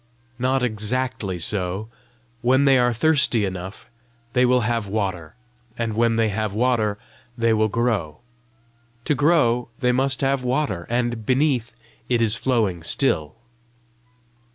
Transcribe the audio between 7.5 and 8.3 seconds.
will grow.